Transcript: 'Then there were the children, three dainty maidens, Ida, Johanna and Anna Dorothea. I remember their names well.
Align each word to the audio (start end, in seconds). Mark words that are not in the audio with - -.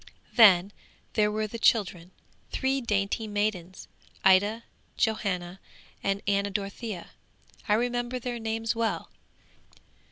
'Then 0.35 0.73
there 1.13 1.31
were 1.31 1.45
the 1.45 1.59
children, 1.59 2.09
three 2.51 2.81
dainty 2.81 3.27
maidens, 3.27 3.87
Ida, 4.25 4.63
Johanna 4.97 5.59
and 6.01 6.23
Anna 6.25 6.49
Dorothea. 6.49 7.11
I 7.69 7.75
remember 7.75 8.17
their 8.17 8.39
names 8.39 8.73
well. 8.75 9.11